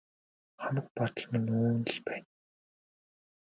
[0.61, 2.27] Хамаг гомдол минь үүнд л байна.